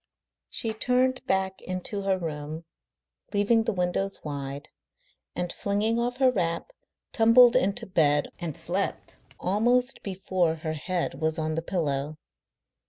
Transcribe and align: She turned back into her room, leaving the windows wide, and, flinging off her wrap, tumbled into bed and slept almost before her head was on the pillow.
She 0.49 0.73
turned 0.73 1.23
back 1.27 1.61
into 1.61 2.01
her 2.01 2.17
room, 2.17 2.65
leaving 3.33 3.65
the 3.65 3.71
windows 3.71 4.19
wide, 4.23 4.69
and, 5.35 5.53
flinging 5.53 5.99
off 5.99 6.17
her 6.17 6.31
wrap, 6.31 6.71
tumbled 7.11 7.55
into 7.55 7.85
bed 7.85 8.29
and 8.39 8.57
slept 8.57 9.17
almost 9.39 10.01
before 10.01 10.55
her 10.55 10.73
head 10.73 11.21
was 11.21 11.37
on 11.37 11.53
the 11.53 11.61
pillow. 11.61 12.17